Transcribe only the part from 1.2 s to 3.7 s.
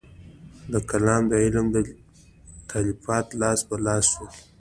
د علم تالیفات لاس